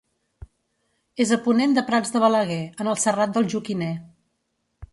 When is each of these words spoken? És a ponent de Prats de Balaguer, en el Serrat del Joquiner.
És 1.25 1.33
a 1.35 1.37
ponent 1.49 1.75
de 1.77 1.83
Prats 1.89 2.15
de 2.15 2.21
Balaguer, 2.23 2.59
en 2.85 2.89
el 2.93 2.99
Serrat 3.05 3.37
del 3.37 3.47
Joquiner. 3.55 3.95